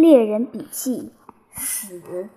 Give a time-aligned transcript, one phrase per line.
[0.00, 1.12] 猎人笔记
[1.52, 2.30] 死。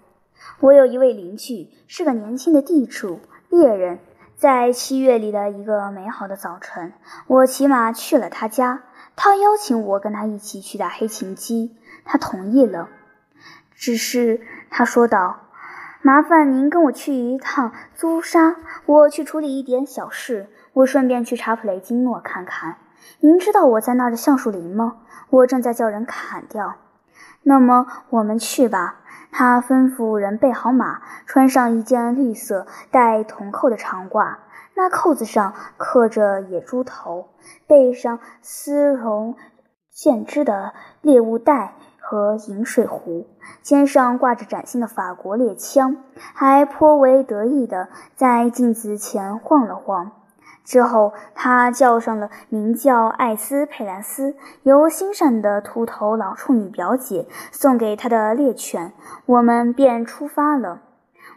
[0.59, 3.99] 我有一位邻居，是个年轻的地主猎人。
[4.35, 6.91] 在七月里的一个美好的早晨，
[7.27, 8.83] 我骑马去了他家。
[9.15, 12.89] 他邀请我跟他一起去打黑琴机，他同意了。
[13.73, 15.43] 只是他说道
[16.03, 20.49] ：“麻烦您跟我去一趟租沙，我去处理一点小事。
[20.73, 22.75] 我顺便去查普雷金诺看看。
[23.21, 24.97] 您知道我在那儿的橡树林吗？
[25.29, 26.75] 我正在叫人砍掉。
[27.43, 28.99] 那么我们去吧。”
[29.35, 34.35] 他吩咐人备好马，穿上一件绿色带铜扣的长褂，
[34.75, 37.29] 那扣子上刻着野猪头，
[37.65, 39.35] 背上丝绒
[39.89, 43.25] 线织的猎物袋和饮水壶，
[43.63, 45.97] 肩上挂着崭新的法国猎枪，
[46.35, 50.11] 还颇为得意地在镜子前晃了晃。
[50.63, 58.93] 之后，他叫上了名叫艾斯佩兰斯、由心善的秃头老处女表姐送给他的猎犬，
[59.25, 60.81] 我们便出发了。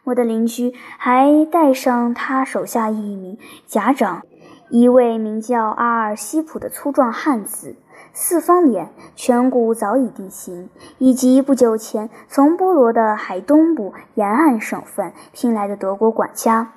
[0.04, 3.36] 我的邻居还带上他手下一名
[3.66, 4.22] 家长，
[4.68, 7.74] 一位名叫阿尔西普的粗壮汉子，
[8.12, 16.72] 四方脸，颧骨早已定型，以及不久前从波罗的海东部沿岸省份聘来的德国管家。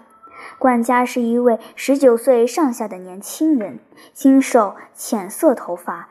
[0.57, 3.79] 管家是一位十九岁上下的年轻人，
[4.13, 6.09] 精瘦，浅色头发，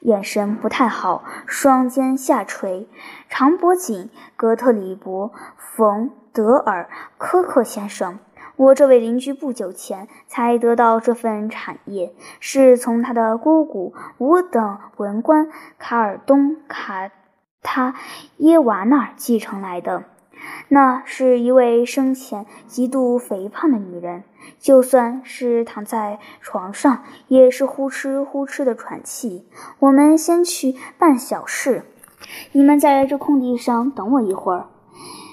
[0.00, 2.88] 眼神不太好，双肩下垂，
[3.28, 4.10] 长脖颈。
[4.36, 8.20] 格特里伯·冯·德尔·科克先生，
[8.54, 17.10] 我这位邻居不久前才得到这份产业，是从他的姑姑五等文官卡尔东·卡
[17.62, 17.94] 他
[18.36, 20.04] 耶娃那儿继承来的。
[20.68, 24.24] 那是一位生前极度肥胖的女人，
[24.58, 29.46] 就算是躺在床上，也是呼哧呼哧的喘气。
[29.78, 31.84] 我们先去办小事，
[32.52, 34.66] 你们在这空地上等我一会儿。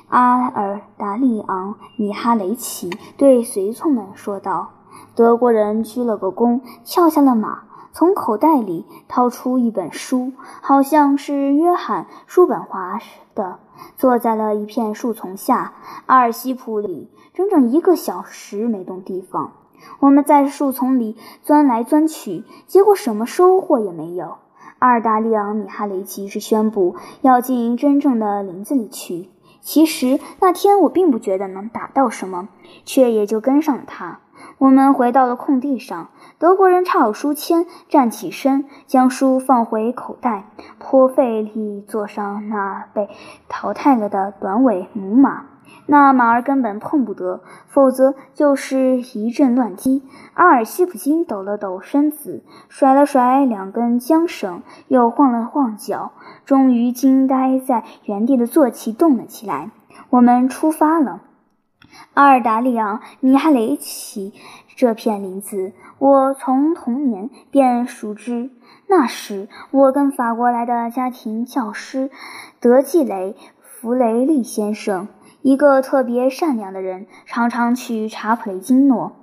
[0.07, 4.71] 阿尔达利昂·米哈雷奇对随从们说道。
[5.15, 7.63] 德国人鞠了个躬，跳下了马，
[7.93, 12.99] 从口袋里掏出一本书，好像是约翰·叔本华
[13.33, 13.59] 的。
[13.97, 15.73] 坐在了一片树丛下，
[16.05, 19.53] 阿尔西普里整整一个小时没动地方。
[19.99, 24.37] 我们在树丛里钻来钻去，结果什么收获也没有。
[24.79, 29.29] 阿尔达利昂·米哈雷奇是宣布要进真正的林子里去。
[29.61, 32.49] 其实那天我并不觉得能打到什么，
[32.83, 34.19] 却也就跟上了他。
[34.57, 36.09] 我们回到了空地上。
[36.39, 40.45] 德国人插好书签，站起身，将书放回口袋，
[40.79, 43.09] 颇费力坐上那被
[43.49, 45.45] 淘汰了的短尾母马。
[45.87, 50.03] 那马儿根本碰不得，否则就是一阵乱踢。
[50.33, 56.11] 阿尔西普金抖了抖身子，甩了甩两根缰绳，又晃了晃脚，
[56.45, 59.71] 终于惊呆在原地的坐骑动了起来。
[60.09, 61.21] 我们出发了。
[62.13, 64.33] 阿尔达里昂·米哈雷奇
[64.75, 65.73] 这片林子。
[65.97, 68.49] 我从童年便熟知。
[68.87, 72.11] 那时，我跟法国来的家庭教师
[72.59, 75.07] 德季雷·弗雷利先生，
[75.41, 79.13] 一个特别善良的人，常常去查普雷金诺。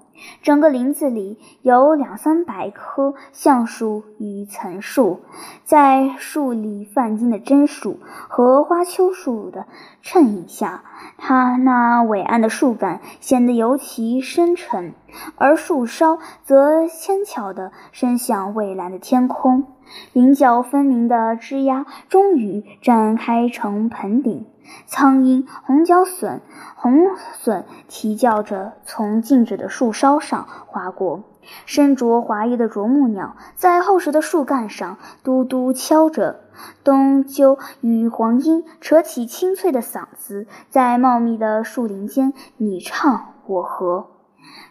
[0.42, 5.20] 整个林子里有两三百棵橡树与层树，
[5.64, 9.66] 在树里泛金的榛树和花楸树的
[10.00, 10.82] 衬映下，
[11.18, 14.94] 它那伟岸的树干显得尤其深沉，
[15.36, 19.64] 而树梢则纤巧地伸向蔚蓝的天空。
[20.12, 24.46] 棱角分明的枝桠终于展开成盆顶。
[24.86, 26.40] 苍鹰、红脚隼、
[26.74, 27.10] 红
[27.42, 31.24] 隼啼叫着从静止的树梢上划过，
[31.66, 36.40] 身着华衣的啄木鸟在厚实的树干上嘟嘟敲着。
[36.84, 44.08] 东鸠与黄莺扯起清脆的嗓子，在茂密的树林间你唱我和。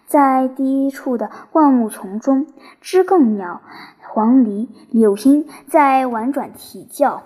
[0.05, 2.45] 在低处的灌木丛中，
[2.81, 3.61] 知更鸟、
[4.01, 7.23] 黄鹂、柳莺在婉转啼叫。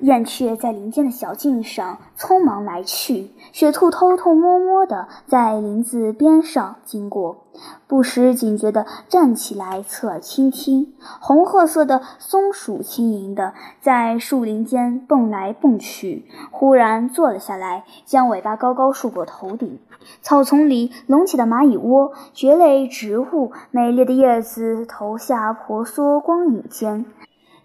[0.00, 7.44] 燕雀在林间的小径上匆忙来去，雪兔偷偷摸摸地在林子边上经过，
[7.86, 10.92] 不时警觉地站起来侧耳倾听。
[11.20, 19.78] 红褐色的松鼠轻盈地在树林间蹦来蹦去，忽然坐了下来，将尾巴高高竖过头顶。
[20.20, 27.06] 草丛里隆起的蚂蚁窝，蕨类植物美丽的叶子投下婆娑光影间。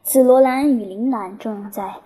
[0.09, 1.97] 紫罗兰与铃兰正在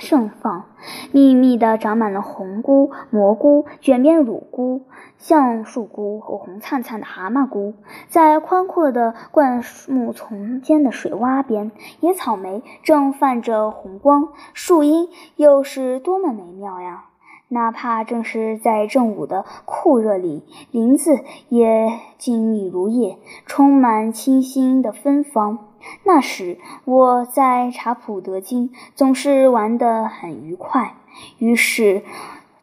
[0.00, 0.64] 盛放，
[1.12, 4.82] 密密地长满了红菇、蘑菇、卷边乳菇、
[5.16, 7.74] 橡树菇和红灿灿的蛤蟆菇。
[8.08, 11.70] 在宽阔的灌木丛间的水洼边，
[12.00, 17.04] 野草莓正泛着红光，树荫又是多么美妙呀！
[17.46, 20.42] 哪怕正是在正午的酷热里，
[20.72, 25.68] 林子也静谧如夜，充满清新的芬芳。
[26.04, 30.94] 那时我在查普德金总是玩得很愉快。
[31.38, 32.02] 于是，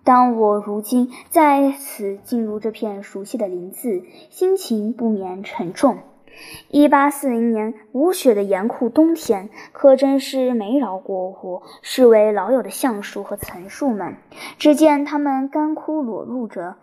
[0.03, 5.99] 当我如今再次进入这片熟悉的林子，心情不免沉重。
[6.69, 14.15] 一八四零年无雪的严酷冬天，可真是没饶过我视为老友的橡树和层树们。
[14.57, 16.77] 只见它们干枯裸露着，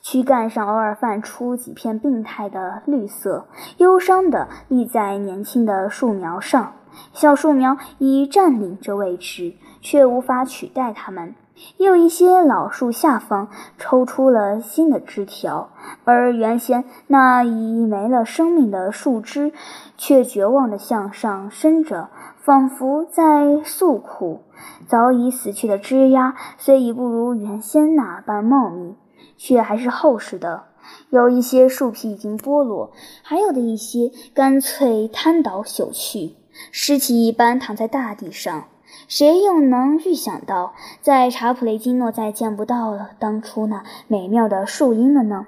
[0.00, 3.46] 躯干上偶尔泛出几片病态的绿色，
[3.76, 6.72] 忧伤地立在年轻的树苗上。
[7.12, 11.34] 小树苗已占领着位置，却无法取代它们。
[11.76, 13.48] 也有一些老树下方
[13.78, 15.70] 抽出了新的枝条，
[16.04, 19.52] 而原先那已没了生命的树枝，
[19.96, 24.42] 却绝望地向上伸着，仿佛在诉苦。
[24.88, 28.96] 早已死去的枝丫虽已不如原先那般茂密，
[29.42, 30.66] 却还是厚实的。
[31.10, 32.92] 有一些树皮已经剥落，
[33.22, 36.36] 还有的一些干脆瘫倒朽去，
[36.70, 38.68] 尸体一般躺在大地上。
[39.08, 45.46] 谁又能预想到，在查普雷金诺再见不到当初那美妙的树荫了呢？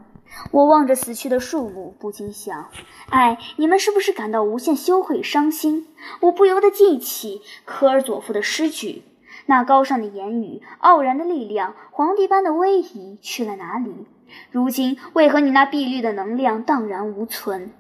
[0.51, 2.69] 我望着死去的树木，不禁想：
[3.11, 5.87] 哎，你们是不是感到无限羞愧、伤心？
[6.23, 9.05] 我不由得记起科尔佐夫的诗句：
[9.47, 14.07] 那高尚的言语、傲然的力量、皇帝般的威仪去了哪里？
[14.51, 17.73] 如今为何你那碧绿的能量荡然无存？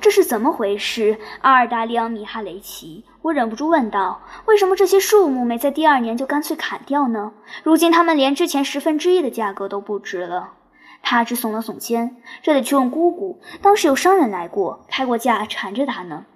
[0.00, 3.04] 这是怎么回事，阿尔达里昂·米哈雷奇？
[3.20, 7.32] 我忍不住问道：“为什么这些树木没在第二年就干脆砍掉呢？
[7.64, 10.52] 如今它们连之前十分之一的价格都不值了。”
[11.02, 16.26] 他只耸了耸肩：“这得去问姑姑，当时有商人来过，开过价，缠着他呢。”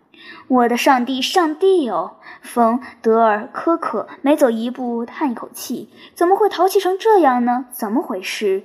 [0.48, 2.16] 我的上帝，上帝哦！
[2.42, 7.66] 冯德尔科克每走一步，叹一口气：“怎么会淘气成这样呢？
[7.72, 8.64] 怎么回事？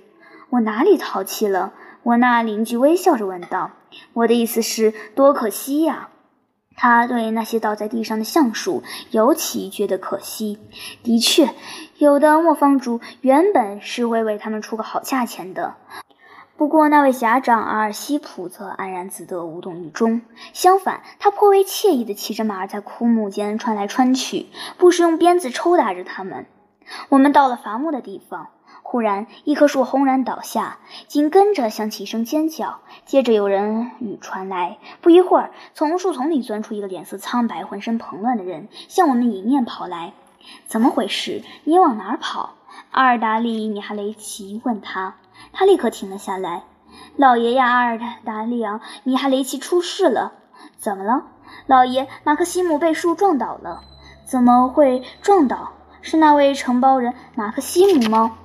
[0.52, 1.74] 我哪里淘气了？”
[2.04, 3.72] 我那邻居微笑着问道。
[4.14, 6.10] 我的意思是，多可惜呀！
[6.76, 8.82] 他对那些倒在地上的橡树
[9.12, 10.58] 尤其觉得可惜。
[11.04, 11.54] 的确，
[11.98, 15.76] 有的磨坊主原本是会为他们出个好价钱的。
[16.62, 20.22] 不过，那位侠长阿尔西普则安然自得，无动于衷。
[20.54, 24.46] 相反，他颇为惬意地骑着马在枯木间穿来穿去，
[24.78, 26.46] 不时用鞭子抽打着他们。
[27.10, 28.50] 我们到了伐木的地方。
[28.84, 30.78] 忽然，一棵树轰然倒下，
[31.08, 34.78] 紧跟着响起一声尖叫，接着有人语传来。
[35.02, 40.14] 不一会儿，从树丛里钻出一个脸色苍白、浑身蓬乱的人，向我们迎面跑来。
[40.68, 41.42] 怎么回事？
[41.64, 42.54] 你往哪儿跑？
[42.92, 45.16] 阿尔达利米哈雷奇问他。
[45.54, 46.64] 他立刻停了下来。
[47.16, 50.34] 老爷呀，阿尔达利昂米哈雷奇出事了。
[50.78, 51.24] 怎么了？
[51.68, 53.82] 老爷，马克西姆被树撞倒了。
[54.26, 55.74] 怎么会撞倒？
[56.02, 58.38] 是那位承包人马克西姆吗？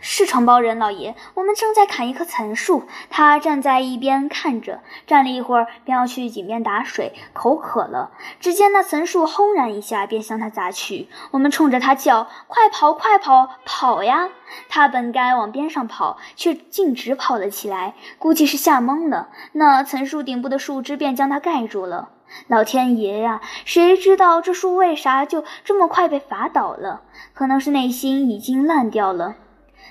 [0.00, 8.10] 是承包人老爷，我们正在砍一棵岑树，他站在一边看着，站了一会儿，便要去井边打水，口渴了。
[8.40, 14.28] 只见那岑树轰然一下便向他砸去，我们冲着他叫：“快跑，快跑，跑呀！”
[14.68, 19.28] 他本该往边上跑，却径直跑了起来，估计是吓懵了。
[19.52, 22.10] 那岑树顶部的树枝便将他盖住了。
[22.46, 27.02] 老天爷呀，谁知道这树为啥就这么快被伐倒了？
[27.34, 29.36] 可能是内心已经烂掉了。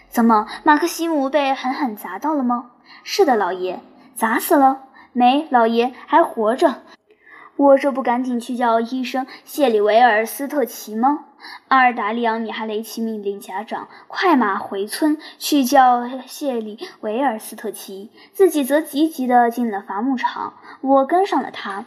[0.09, 2.71] 怎么，马克西姆被狠狠砸到了吗？
[3.03, 3.79] 是的，老爷，
[4.15, 4.83] 砸死了？
[5.13, 6.81] 没，老爷还活着。
[7.55, 11.25] 我这不赶紧去叫医生谢里维尔斯特奇吗？
[11.69, 20.53] 阿尔达里昂米哈雷奇命令家长快马回村去叫谢里维尔斯特奇，自己则急急地进了伐木场。
[20.81, 21.85] 我跟上了他。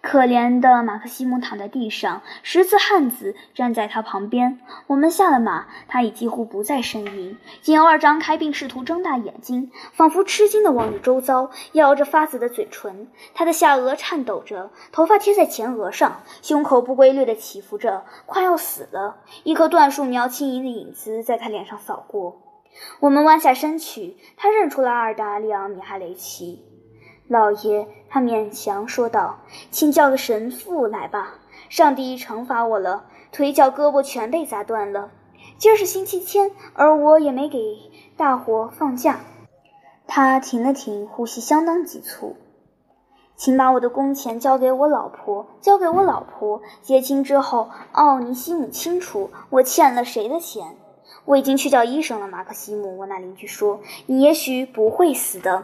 [0.00, 4.58] 可怜的马克西姆躺在地上，十字汉子站在他旁边。
[4.86, 13.08] 我们下了马，他已几乎不再呻吟，仅偶尔张开并试图睁大眼睛，仿佛吃惊地望着周遭，咬着发紫的嘴唇。
[13.34, 19.18] 他的下颚颤抖着，头发贴在前额上，胸口不规律地起伏着，快要死了。
[19.44, 22.40] 一棵椴树苗轻盈的影子在他脸上扫过。
[23.00, 26.71] 我们弯下身去，他认出了阿尔达利昂·米哈雷奇。
[27.32, 29.38] 老爷，他勉强说道
[29.72, 31.38] ：“请叫个神父来吧。
[31.70, 35.08] 上帝惩罚我了，腿脚胳膊全被砸断了。
[35.56, 37.58] 今儿是星期天，而我也没给
[38.18, 39.20] 大伙放假。”
[40.06, 42.36] 他停了停，呼吸相当急促。
[43.34, 46.60] 请把我的工钱交给我老婆，交给我老婆。
[46.82, 50.76] 结清之后，奥尼西姆清楚我欠了谁的钱。
[51.24, 52.98] 我已经去叫医生了，马克西姆。
[52.98, 55.62] 我那邻居说：“你也许不会死的。”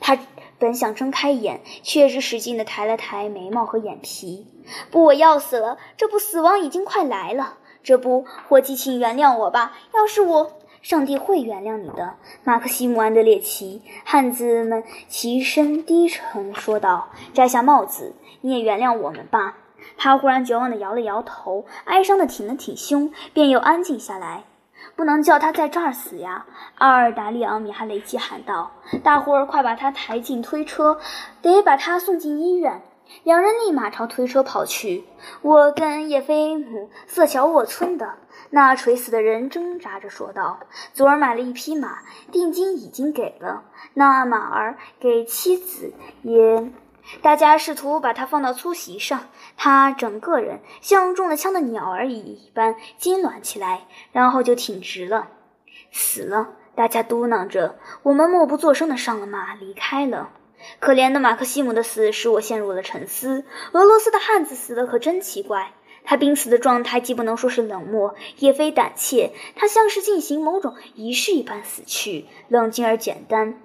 [0.00, 0.16] 他
[0.64, 4.46] 本想睁开眼，却是使劲地抬了抬眉毛和眼皮。
[4.90, 5.76] 不，我要死了！
[5.98, 7.58] 这不，死亡已经快来了。
[7.82, 9.76] 这不，伙计，请原谅我吧。
[9.94, 10.52] 要是我……
[10.80, 13.82] 上帝会原谅你的，马克西姆·安德烈奇。
[14.06, 19.58] 汉子们齐声低沉说道：“摘下帽子，你也原谅我们吧。”
[19.98, 24.44] 他忽然绝望地摇了摇头，哀伤地挺了挺胸，便又安静下来。
[24.96, 26.46] 不能叫他在这儿死呀！
[26.76, 28.70] 阿尔达利昂·米哈雷基喊道
[29.02, 30.98] ：“大伙儿快把他抬进推车，
[31.42, 32.82] 得把他送进医院。”
[33.22, 35.04] 两人立马朝推车跑去。
[35.42, 38.14] 我跟叶菲姆·瑟乔沃村的。
[38.50, 40.60] 那垂死的人挣扎着说道
[40.94, 41.98] ：“昨儿买了一匹马，
[42.32, 43.64] 定金已经给了。
[43.92, 46.70] 那马儿给妻子也……
[47.22, 55.28] 大家试图把它放到粗席上，他整个人像中了枪的鸟儿一般痉挛起来，然后就挺直了。
[55.92, 56.54] 死了！
[56.74, 57.78] 大家嘟囔着。
[58.02, 60.30] 我们默不作声地上了马，离开了。
[60.80, 63.44] 可怜的马克西姆的死使我陷入了沉思。
[63.72, 65.72] 俄罗斯的汉子死的可真奇怪。”
[66.06, 73.58] 他濒死的状态既不能说是冷漠，也非胆怯，他像是进行某种仪式一般死去，冷静而简单。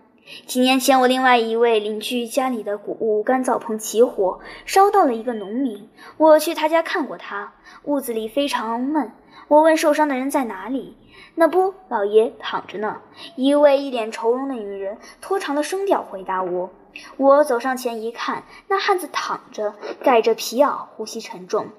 [0.45, 5.89] 几年前，我另外一位邻居家里的谷物干燥棚起火，烧到了一个农民。
[6.17, 9.11] 我去他家看过他，屋子里非常闷。
[9.47, 10.95] 我问受伤的人在哪里，
[11.33, 13.01] 那不，老爷躺着呢。
[13.35, 16.69] 一位一脸愁容的女人拖长了声调回答我。
[17.17, 21.69] 我走上前一看，那汉子躺着，盖着皮袄，呼吸沉重。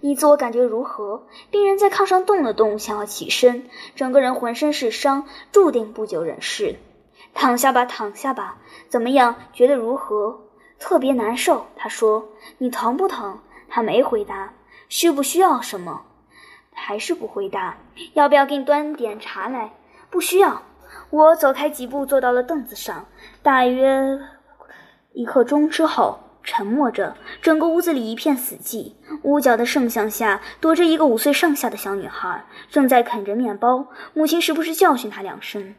[0.00, 1.26] 你自我感觉如何？
[1.50, 6.76] 病人在炕上动了动，想要起身，整个人浑身是伤，注定不久人世。
[7.38, 8.56] 躺下吧，躺下吧。
[8.88, 9.36] 怎么样？
[9.52, 10.40] 觉得如何？
[10.78, 11.66] 特别难受。
[11.76, 13.38] 他说：“你疼不疼？”
[13.68, 14.54] 他没回答。
[14.88, 16.00] 需不需要什么？
[16.72, 17.76] 还是不回答。
[18.14, 19.74] 要不要给你端点茶来？
[20.08, 20.62] 不需要。
[21.10, 23.04] 我走开几步，坐到了凳子上。
[23.42, 24.18] 大约
[25.12, 26.20] 一刻钟之后。
[26.48, 28.94] 沉默着，整个屋子里一片死寂。
[29.24, 33.88] 屋角的圣像下躲着一个五岁上下的小女孩，正在啃着面包。
[34.14, 35.74] 母亲时不时教训她两声。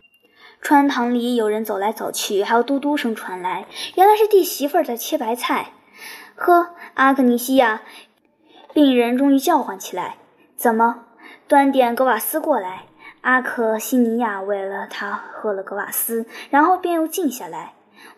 [0.61, 3.65] 穿堂里有人走来走去，还有嘟嘟声传来。
[3.95, 5.71] 原来是弟媳妇在切白菜。
[6.35, 7.81] 呵，阿克尼西亚，
[8.73, 10.17] 病人终于叫唤起来
[10.57, 11.05] ：“怎么？
[11.47, 12.83] 端点格瓦斯过来。”
[13.21, 17.73] 阿克西尼亚为了他喝了格瓦斯，然后便又静下来。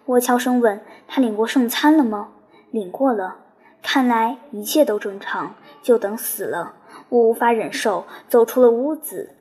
[0.05, 2.29] 我悄声问他：“领过圣餐了吗？”
[2.71, 3.37] 领过了，
[3.81, 6.73] 看来一切都正常，就等死了。
[7.09, 9.35] 我无法忍受，走出了屋子。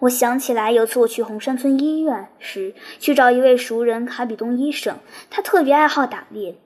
[0.00, 4.96] 我想起来，有次我去红山村医院时，去找一位熟人卡比东医生，
[5.28, 6.56] 他特别爱好打猎。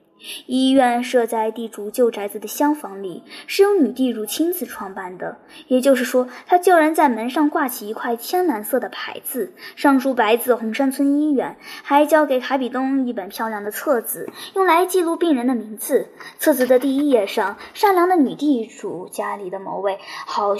[0.47, 5.37] 医院设在地主旧宅子的厢房里，是由女地主亲自创办的。
[5.67, 16.09] 也就是说，他叫人在门上挂起一块天蓝色的牌子，上书白字“红山村医院”，还交给卡比东一本漂亮的册子，用来记录病人的名字。
[16.39, 20.55] 册子的第一页上，善良的女地主家里的某位好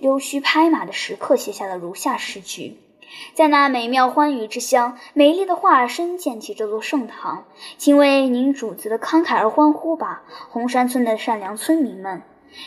[0.00, 2.76] 溜须拍马的食客写下了如下诗句。
[3.34, 7.44] 在那美妙欢愉之乡，美丽的化身建起这座圣堂，
[7.76, 12.22] 请为您主子的慷慨而欢呼吧，红山村的善良村民们。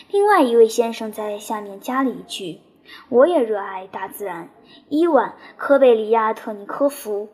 [0.09, 2.59] 另外一位先生在下面加了一句
[3.09, 4.49] ：“我也热爱大自然。”
[4.89, 7.29] 伊万·科贝里亚特尼科夫。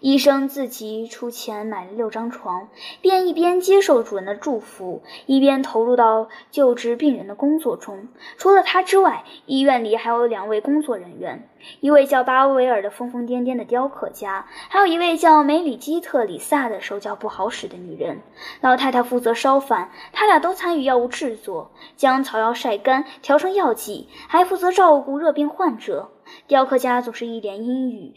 [0.00, 2.68] 医生自己出钱买了六张床，
[3.00, 8.08] 便一边接受主人的祝福，一边投入到救治病人的工作中。
[8.36, 11.48] 除了他之外，医院里还有两位工作人员：
[11.80, 18.20] 一位叫巴维尔的疯疯癫癫的雕刻家，还有一位叫梅里基特里萨的手脚不好使的女人。
[18.60, 26.10] 老太太负责烧饭，他俩都参与药物制作，将草药晒干调成药剂，还负责照顾热病患者。
[26.48, 28.14] 雕刻家总是一脸阴郁。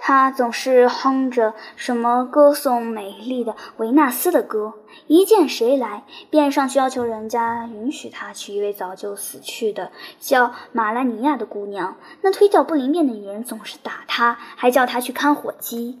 [0.00, 4.74] 他总是哼着什么歌颂美丽的维纳斯的歌，
[5.06, 11.96] 一见谁来，便上去要求人家允许他娶一位早就死去的叫马拉尼亚的姑娘。
[12.22, 16.00] 那腿脚不灵便的女人总是打他，还叫他去看火鸡。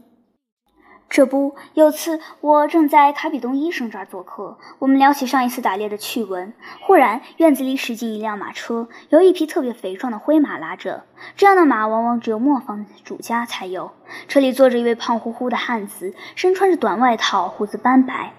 [1.10, 6.52] 这不，有次我正在卡比东医生这儿做客，我们聊起上一次打猎的趣闻。
[6.82, 11.02] 忽然，院子里驶进一辆马车，由一匹特别肥壮的灰马拉着。
[11.36, 13.90] 这样的马往往只有磨坊主家才有。
[14.28, 18.32] 车里坐着一位胖乎乎的汉子，身穿着短外套，胡子斑白。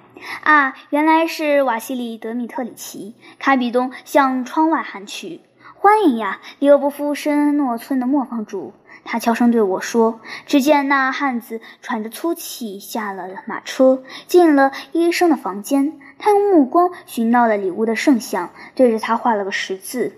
[0.43, 3.15] 啊，原来是瓦西里·德米特里奇。
[3.37, 5.41] 卡比东向窗外喊去。
[5.75, 8.71] 欢迎呀，利伯夫申诺村的磨坊主。
[9.03, 10.19] 他悄声对我说。
[10.45, 15.99] 只见那汉子喘着粗气下了马车，进了医生的房间。
[16.17, 20.17] 他用目光寻到了里屋的圣像，对着他画了个十字。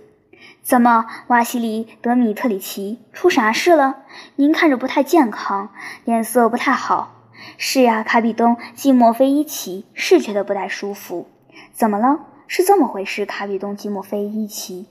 [0.61, 3.97] 怎么，瓦西里·德米特里奇，出啥事了？
[4.35, 5.69] 您看着不太健康，
[6.05, 7.29] 脸色不太好。
[7.57, 11.27] 是呀，卡比东·季莫菲伊奇是觉得不太舒服。
[11.73, 12.19] 怎么了？
[12.55, 14.85] 是这么回事，卡比东·季莫菲伊奇。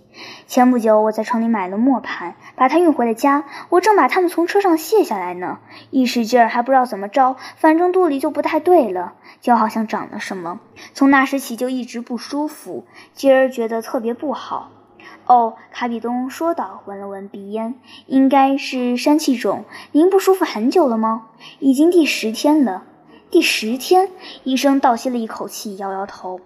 [0.49, 3.45] 前不久我在城里买了磨盘，把它运回了家。
[3.69, 10.59] 我正把它们从车上卸下来呢，一使劲儿还不知道怎么着，反正肚里就不太对了，就好像长了什么。
[10.93, 14.73] 从那时起就一直不舒服，今儿觉得特别不好。
[15.27, 17.77] 哦，卡比东说道，闻了闻鼻烟，
[18.07, 19.65] 应该是疝气肿。
[19.93, 21.29] 您不舒服很久了吗？
[21.61, 22.83] 已经第十天了。
[23.31, 24.09] 第十天，
[24.43, 26.41] 医生倒吸了一口气，摇摇头，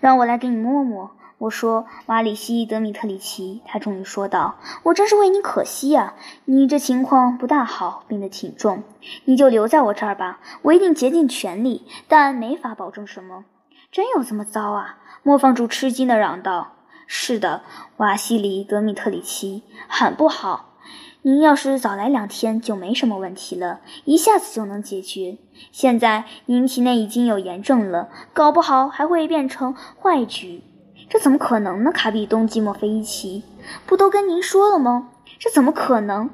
[0.00, 1.10] 让我来给你摸摸。
[1.38, 6.14] 我说：“瓦里西·德米特里奇。”他终于说道：“我真是为你可惜呀！
[6.44, 8.82] 你这情况不大好，病得挺重。
[9.24, 13.46] 你就留在我这儿吧，我一定竭尽全力，但没法保证什么。
[13.90, 16.72] 真有这么糟啊？”磨坊主吃惊地嚷道
[17.06, 17.62] ：“是的，
[17.96, 20.69] 瓦西里·德米特里奇，很不好。
[21.22, 25.36] 您要是早来两天，就没什么问题了，一下子就能解决。
[25.70, 30.62] 现在您体内已经有炎症了，搞不好还会变成坏疽。”
[31.10, 31.92] 这怎么可能呢？
[31.92, 33.44] 卡比东·基莫菲伊奇，
[33.84, 35.10] 不都跟您说了吗？
[35.38, 36.30] 这怎么可能？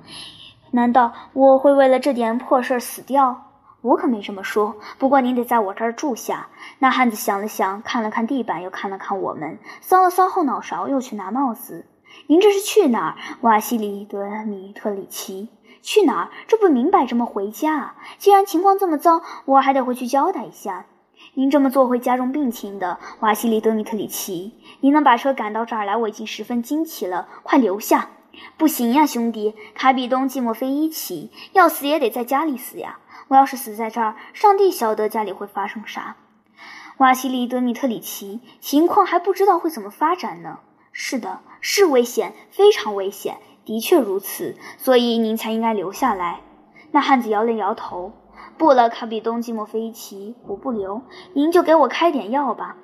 [0.70, 3.42] 难道我会为了这点破事儿死掉？
[3.80, 4.76] 我可没这么说。
[4.98, 6.46] 不过您得在我这儿住下。
[6.78, 11.86] 那汉子想了想，看了看地板，又看了看我们，搔了搔后脑勺，又去拿帽子。
[12.26, 15.48] 您这是去哪儿，瓦西里德米特里奇？
[15.82, 16.30] 去哪儿？
[16.48, 17.24] 这不明摆着吗？
[17.24, 17.94] 回家。
[18.18, 20.86] 既然情况这么糟，我还得回去交代一下。
[21.34, 24.54] 您这么做会加重病情的，瓦西里·德米特里奇。
[24.80, 27.28] 您能把车赶到这儿来，我已经十分惊奇了。
[27.42, 28.10] 快留下！
[28.56, 32.98] 不行呀，兄弟，卡比东·季莫菲伊奇，要死也得在家里死呀！
[33.28, 36.16] 我要是死在这儿，上帝晓得家里会发生啥。
[36.98, 40.58] 瓦西里·德米特里奇，情况还不知道会怎么发展呢。
[40.92, 44.56] 是的，是危险，非常危险，的确如此。
[44.78, 46.40] 所以您才应该留下来。
[46.92, 48.12] 那汉子摇了摇头。
[48.58, 51.02] 不了，卡比东·季莫菲奇，我不留。
[51.34, 52.76] 您就给我开点药吧，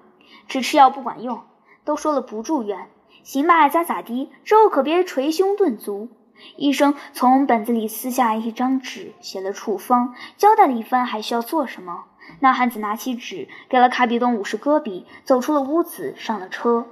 [0.46, 1.40] 只吃药不管用。
[1.84, 2.88] 都说了不住院，
[3.22, 4.30] 行吧，爱咋咋地。
[4.44, 6.08] 之后可别捶胸顿足。
[6.56, 12.04] 医生从本子里撕下一张纸，写了处方，交代了一番还需要做什么。
[12.40, 16.86] 那汉子拿起纸，给了卡比东五十戈比，走出了屋子，上了车。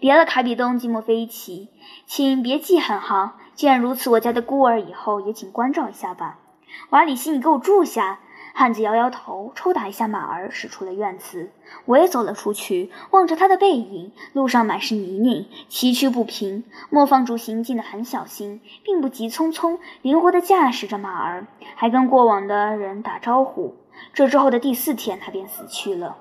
[0.00, 1.68] 别了，卡比东·季莫菲奇，
[2.06, 3.36] 请别记恨哈。
[3.54, 6.38] 既然如此，我家的孤儿以后也请关照一下吧。
[6.90, 8.20] 瓦里西，你给我住下！
[8.54, 11.50] 汉子摇摇头，抽打一下马儿，驶出了院子。
[11.86, 16.64] 我也走了出去，望着他的背影，路上满是泥泞，崎岖不平。
[16.90, 23.74] 磨坊主行进的很小心，并不急匆匆，灵活地驾驶着马儿，还跟过往的人打招呼。
[24.12, 26.16] 这之后的第四天，他便死去了。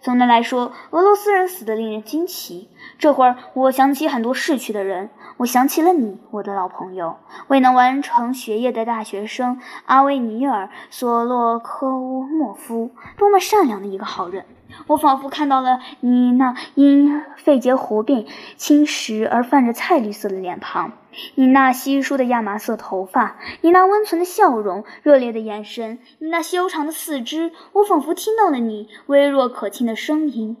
[0.00, 2.68] 总的来说，俄罗斯人死的令人惊奇。
[2.98, 7.16] 这会儿，我想起很多逝去的人，我想起了你，我的老朋友，
[7.48, 14.46] 未能完成学业的大学生阿维尼尔·索洛科乌莫夫，多么善良的一个好人。
[14.86, 20.92] 我仿佛看到了你那因肺结核病侵蚀而泛着菜绿色的脸庞，
[21.34, 27.52] 你那稀疏的亚麻色头发，你那温存的笑容，热烈的眼神，你那修长的四肢。
[27.72, 30.56] 我仿佛听到了你微弱可亲的声音。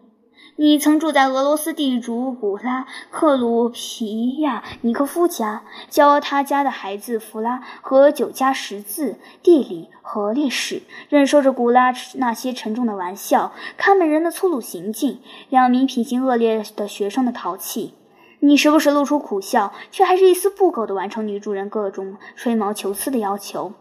[0.58, 17.92] 你曾住在俄罗斯地主古拉克鲁皮亚尼科夫家，教他家的孩子弗拉和酒家识字、地理和历史，忍受着古拉那些沉重的玩笑、看门人的粗鲁行径、两名品行恶劣的学生的淘气。
[18.40, 23.74] 你时不时露出苦笑，却还是一丝不苟地完成女主人各种吹毛求疵的要求。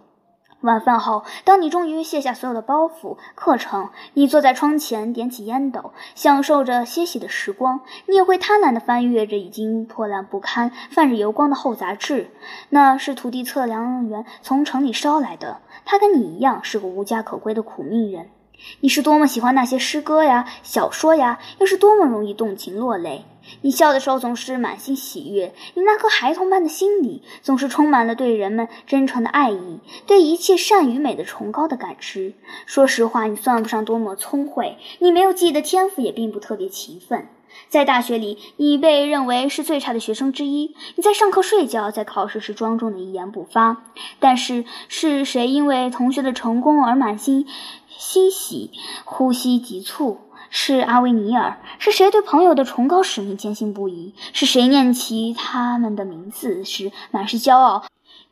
[0.61, 7.81] 晚饭后，当你终于卸下所有的包袱、课程，你坐在窗前，点起烟斗，享受着歇息的时光。
[8.07, 12.31] 你也会贪婪地翻阅着已经破烂不堪、泛着油光的厚杂志，
[12.69, 15.59] 那是土地测量员从城里捎来的。
[15.85, 18.29] 他跟你一样是个无家可归的苦命人。
[18.79, 23.25] 你是多么喜欢那些诗歌呀、小说呀，又是多么容易动情落泪。
[23.61, 32.33] 你笑的时候总是满心喜悦，你那颗孩童般的心里总是充满了对人们真诚的爱意，对一切善与美的崇高的感知。
[32.65, 37.27] 说实话，你算不上多么聪慧，你没有记忆的天赋，也并不特别勤奋。
[37.69, 40.75] 在大学里，你被认为是最差的学生之一。
[40.95, 43.85] 你在上课睡觉，在考试时庄重的一言不发。
[44.19, 47.47] 但是，是谁因为同学的成功而满心
[47.97, 48.71] 欣喜，
[49.05, 50.19] 呼吸急促？
[50.49, 51.59] 是阿维尼尔？
[51.79, 54.13] 是谁对朋友的崇高使命坚信不疑？
[54.33, 57.85] 是谁念起他们的名字时满是骄傲，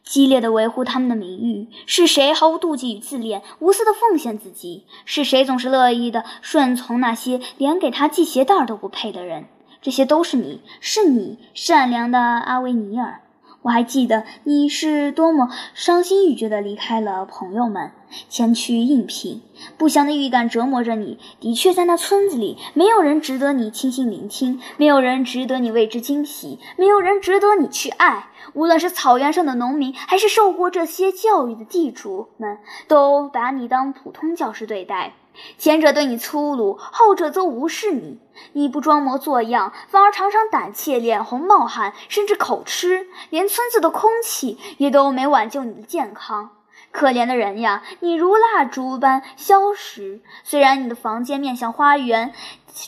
[0.04, 1.67] 激烈的维护他们的名誉？
[1.86, 4.86] 是谁毫无妒忌与自恋，无私的奉献自己？
[5.06, 9.45] 是谁总是乐意的顺从那些连给他系鞋带都不配的人？
[9.82, 13.22] 这些都是你，是你，善良的阿维尼尔。
[13.63, 17.91] 我还记得你是多么伤心欲绝地离开了朋友们，
[18.30, 19.41] 前去应聘。
[19.78, 21.17] 不祥的预感折磨着你。
[21.39, 28.28] 的确，在那村子里，没有人值得你倾心聆听，没有人值得你为之惊喜，没有人值得你去爱。
[28.54, 32.58] 无论是草原上的农民，还是受过这些教育的地主们，
[32.89, 35.13] 都把你当普通教师对待。
[35.58, 38.19] 前者对你粗鲁，后者则无视你。
[38.54, 46.50] 你不装模作样，反而常常胆怯、脸红、冒汗，甚至口吃，连村子的空气也都没挽救你的健康。
[46.93, 50.21] 可怜的人呀，你如蜡烛般消失。
[50.45, 52.32] 虽然你的房间面向花园。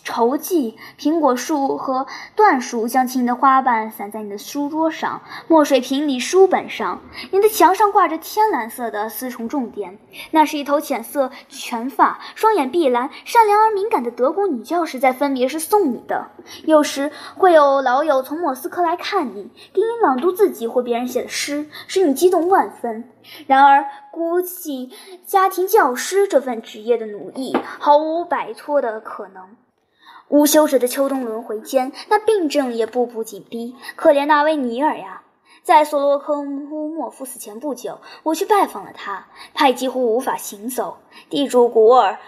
[0.04, 7.04] 筹记苹果树和椴树将亲的花瓣散在你的书桌上，墨水瓶里、书本上。
[7.30, 10.00] 你的墙上挂着天蓝色的丝绸重点，
[10.32, 16.32] 那是一头浅色全发、双眼碧蓝、善良而敏感的德国女教师在分别时送你的。
[16.64, 23.08] 有时会有老友从莫斯科来看你，给你朗读自己或别人写的诗，使你激动万分。
[23.48, 24.92] 然而，估计
[25.26, 29.56] 家庭教师这份职业的奴役，毫无摆脱的可能。
[30.28, 33.76] 无休止的秋冬轮回间，那病症也步步紧逼。
[33.96, 35.22] 可怜那位尼尔呀，
[35.62, 40.98] 在索洛科乌莫夫死前不久，我去拜访了他，他已几乎无法行走。
[41.30, 42.20] 地主古尔。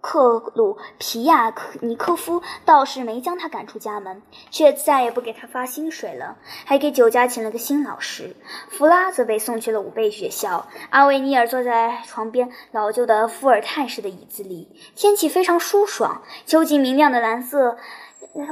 [0.00, 8.36] 克鲁皮亚尼科夫倒是没将他赶出家门，却再也不给他发薪水了，还给酒家请了个新老师。
[8.68, 10.68] 弗拉则被送去了武备学校。
[10.90, 17.76] 阿维尼尔坐在床边老旧的伏尔泰式的椅子里，天气非常舒爽，秋季明亮的蓝色。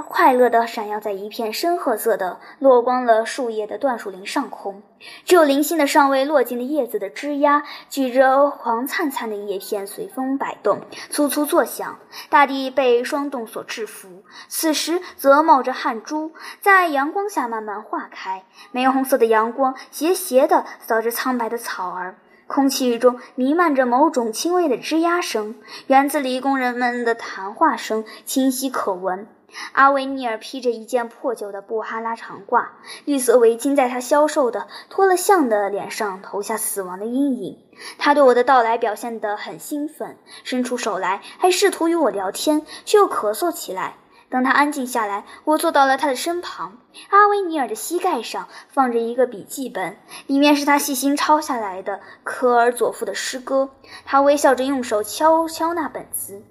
[0.09, 4.83] 快乐地闪耀在一片深褐色的落光了树叶的椴树林上空，
[5.25, 11.99] 只有零星的尚未落尽的叶子的枝桠举着黄灿灿的叶片随风摆动，粗粗作响。
[12.31, 18.45] 大地被霜冻所制服，此时则冒着汗珠，在阳光下慢慢化开。
[18.73, 25.55] 玫红色的阳光斜斜地扫着苍白的草儿，空气中弥漫着某种轻微的吱呀声，
[25.87, 29.29] 园子里工人们的谈话声清晰可闻。
[29.73, 32.66] 阿维尼尔披着一件破旧的布哈拉长褂，
[33.05, 37.59] 绿色围巾在他消瘦的、脱了相的脸上投下死亡的阴影。
[37.99, 43.97] 他对我的到来表现得很兴奋，伸出手来，还试图与我聊天，却又咳嗽起来。
[44.29, 46.79] 等他安静下来，我坐到了他的身旁。
[47.11, 53.71] 阿维尼尔的膝盖上放着一个笔记本，里面是他细心抄下来的科尔佐夫的诗歌。
[54.05, 56.42] 他微笑着用手敲敲那本子，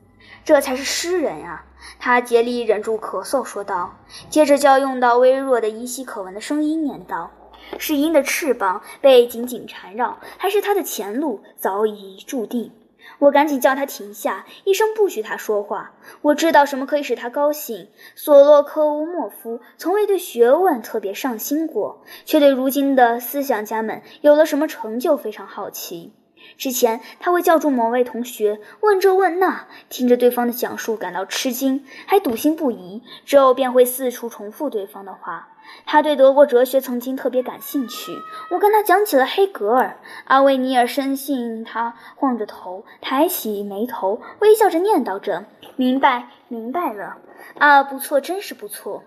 [0.46, 1.66] 这才是诗人啊！
[2.00, 3.98] 他竭力忍住咳嗽，说道，
[4.30, 7.32] 接着就要用到微弱的、依稀可闻的声音念道
[7.80, 12.72] ：“是鹰的翅膀被紧紧缠绕，还是它的前路早已注定？”
[13.20, 15.94] 我赶紧叫他停下，一声不许他说话。
[16.24, 17.88] 我知道什么可以使他高兴。
[18.16, 26.14] 索洛科乌莫夫从未对学问特别上心过，却对如今的思想家们有了什么成就非常好奇。
[26.58, 33.04] 之前他会叫住某位同学，问这问那，听着对方的讲述感到吃惊，还笃信不疑。
[33.26, 35.50] 之后便会四处重复对方的话。
[35.88, 38.12] 他对德国哲学曾经特别感兴趣，
[38.52, 39.98] 我跟他讲起了黑格尔。
[40.26, 47.18] 阿维尼尔深信他晃着头，抬起眉头，微笑着念叨着：“明白，明白了。
[47.58, 49.04] 啊，不错，真是不错。”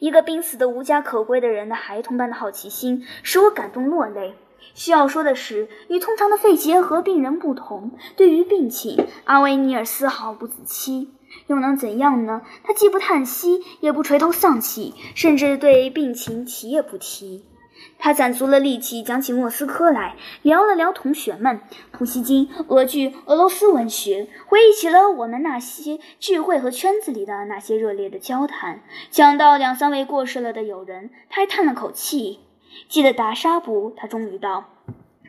[0.00, 4.34] 一个濒死的无家可归的人的孩童般的好奇心，使我感动落泪。
[4.80, 11.10] 需要说的是，与通常的肺结核病人不同，对于病情，阿维尼尔丝毫不自欺。
[11.48, 12.40] 又能怎样呢？
[12.64, 17.44] 他既不叹息，也不垂头丧气，甚至对病情提也不提。
[17.98, 21.60] 他攒足了力气讲起莫斯科来，聊了聊同学们、
[21.92, 28.80] 普希金、俄剧、俄罗斯文学，回忆起了我们那些聚会和圈子里的那些热烈的交谈。
[29.10, 32.38] 讲到两三位过世了的友人，他还叹了口气。
[32.88, 34.64] 记得达沙不，他终于道：“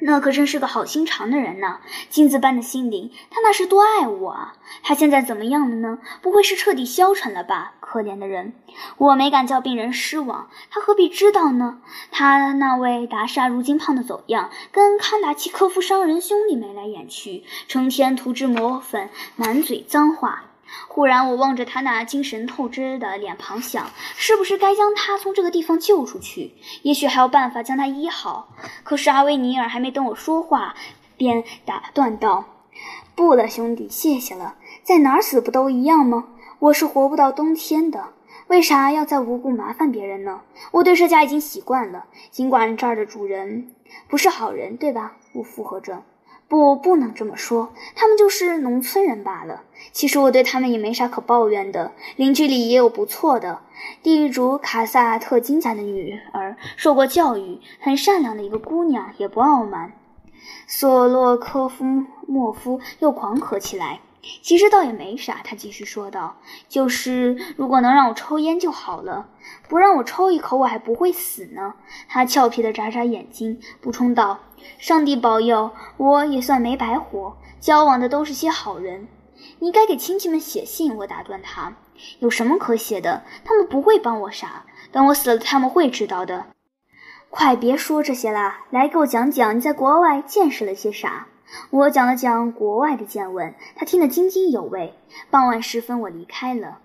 [0.01, 4.53] 那可真是个好心肠的人呢，金子般的心灵，他那是多爱我啊！
[4.81, 5.99] 他现在怎么样了呢？
[6.21, 7.75] 不会是彻底消沉了吧？
[7.79, 8.53] 可怜的人，
[8.97, 11.81] 我没敢叫病人失望，他何必知道呢？
[12.11, 20.45] 他那位达沙如今胖得走样，跟康达契科夫商人兄弟眉来眼去，成天涂脂抹粉，满嘴脏话。”
[20.87, 26.53] 忽然，我望着他那精神透支的脸庞，想，是不是该将他从这个地方救出去？
[26.83, 28.49] 也许还有办法将他医好。
[28.83, 30.75] 可是阿维尼尔还没等我说话，
[31.17, 32.45] 便打断道
[33.15, 34.55] ：“不了，兄弟，谢谢了。
[34.83, 36.27] 在哪儿死不都一样吗？
[36.59, 38.13] 我是活不到冬天的，
[38.47, 40.41] 为啥要再无故麻烦别人呢？
[40.71, 43.73] 我对这家已经习惯了，尽管这儿的主人
[44.07, 45.13] 不是好人，对吧？
[45.33, 46.03] 我附和着。
[46.51, 49.63] 不，不能这么说，他们就是农村人罢了。
[49.93, 53.61] 其实我对他们也没啥可抱怨的，邻居里也有不错的。
[54.03, 59.93] 地主卡萨特金家的女儿受过教育，很善良的一个姑娘，也不傲慢。
[60.67, 61.85] 索洛科夫
[62.27, 64.01] 莫夫又狂咳起来。
[64.41, 66.37] 其实倒也没啥，他继续说道
[66.69, 69.27] ：“就是如果能让我抽烟就好了，
[69.67, 71.73] 不让我抽一口，我还不会死呢。”
[72.07, 74.39] 他俏皮地眨眨眼睛，补充道
[74.77, 79.07] ：“上帝保佑，我也算没白活，交往的都是些好人。”
[79.57, 80.95] 你该给亲戚们写信。
[80.97, 81.73] 我打断他
[82.19, 83.23] ：“有什么可写的？
[83.43, 84.65] 他们不会帮我啥。
[84.91, 86.45] 等我死了，他们会知道的。”
[87.31, 91.27] 快别说这些啦，来给我讲讲你在国外见识了些啥。
[91.69, 94.93] 我讲了讲国外的见闻，他听得津津有味。
[95.29, 96.79] 傍晚时分，我离开了。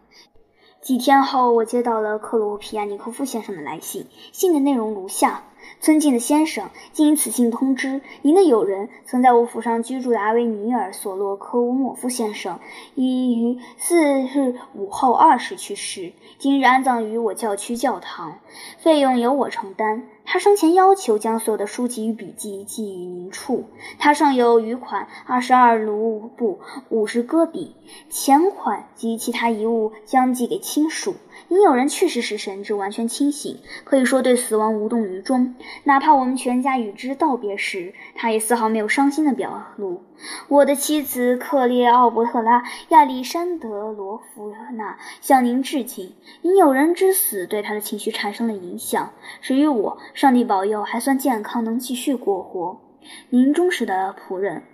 [0.80, 5.42] 几天后，我接到了克罗皮亚尼科夫先生的来信，信的内容如下。
[5.80, 12.58] 尊敬的先生，经此信通知，您的友人曾在我府上居住的阿维尼尔·索洛科乌莫夫先生，
[12.94, 18.38] 已于四日午后二时去世，今日安葬于我教区教堂，
[18.78, 20.08] 费用由我承担。
[20.28, 23.66] 他生前要求将所有的书籍与笔记寄予您处，
[23.98, 27.76] 他上有余款二十二卢布五十戈比，
[28.10, 31.14] 钱款及其他遗物将寄给亲属。
[31.48, 35.54] 您有人确实是神志完全清醒，可以说对死亡无动于衷。
[35.84, 40.02] 哪怕我们全家与之道别时，他也丝毫没有伤心的表露。
[40.48, 46.14] 我的妻子克列奥伯特拉·亚历山德罗夫娜向您致敬。
[46.42, 49.12] 您友人之死对他的情绪产生了影响。
[49.40, 52.80] 至于我，上帝保佑，还算健康，能继续过活。
[53.30, 54.64] 您忠实的仆人，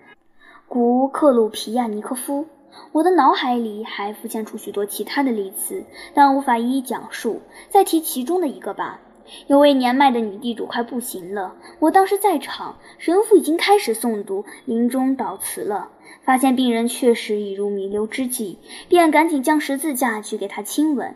[0.69, 2.47] 古克鲁皮亚尼科夫。
[2.93, 7.41] 我的脑海里还浮现出许多其他的例子，但无法一一讲述。
[7.69, 9.01] 再提其中的一个吧。
[9.47, 15.91] 有位年迈的女地主快不行了，我当时在场，神父已经开始诵读临终祷词了。
[16.25, 18.59] 发现病人确实已入弥留之际，
[18.89, 21.15] 便赶紧将十字架举给他亲吻。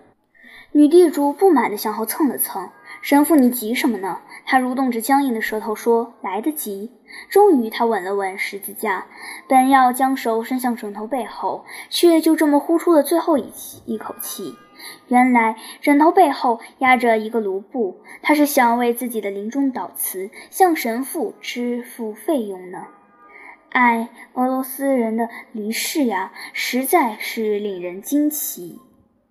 [0.72, 2.70] 女地主不满地向后蹭了蹭。
[3.02, 4.20] 神父，你急什么呢？
[4.46, 6.92] 他蠕动着僵硬的舌头说：“来得及。”
[7.28, 9.06] 终于，他吻了吻十字架，
[9.48, 13.52] 本要将手伸向枕头背后，却就这么呼出了最后一
[13.84, 14.54] 一口气。
[15.08, 22.86] 原来，枕头背后压着一个卢布，他是想为自己的临终祷词向神父支付费用呢。
[23.70, 28.80] 哎，俄罗斯人的离世呀，实在是令人惊奇。